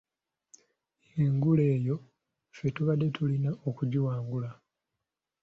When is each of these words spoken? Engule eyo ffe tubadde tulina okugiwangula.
Engule 1.21 1.63
eyo 1.75 1.95
ffe 2.53 2.67
tubadde 2.75 3.07
tulina 3.15 3.49
okugiwangula. 3.69 4.49